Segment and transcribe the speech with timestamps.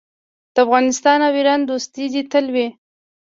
[0.53, 2.67] د افغانستان او ایران دوستي دې تل وي.